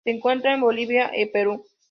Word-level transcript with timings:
Se 0.03 0.09
encuentra 0.09 0.55
en 0.55 0.61
Bolivia 0.61 1.11
e 1.13 1.27
Perú. 1.31 1.63